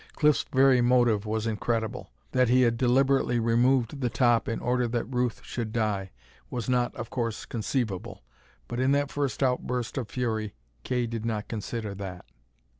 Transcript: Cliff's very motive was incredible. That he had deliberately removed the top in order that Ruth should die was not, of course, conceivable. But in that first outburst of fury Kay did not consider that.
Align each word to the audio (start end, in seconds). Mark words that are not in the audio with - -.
Cliff's 0.15 0.47
very 0.51 0.81
motive 0.81 1.27
was 1.27 1.45
incredible. 1.45 2.09
That 2.31 2.49
he 2.49 2.63
had 2.63 2.75
deliberately 2.75 3.39
removed 3.39 4.01
the 4.01 4.09
top 4.09 4.47
in 4.49 4.59
order 4.59 4.87
that 4.87 5.05
Ruth 5.13 5.41
should 5.43 5.71
die 5.71 6.09
was 6.49 6.67
not, 6.67 6.95
of 6.95 7.11
course, 7.11 7.45
conceivable. 7.45 8.23
But 8.67 8.79
in 8.79 8.93
that 8.93 9.11
first 9.11 9.43
outburst 9.43 9.99
of 9.99 10.09
fury 10.09 10.55
Kay 10.83 11.05
did 11.05 11.23
not 11.23 11.47
consider 11.47 11.93
that. 11.93 12.25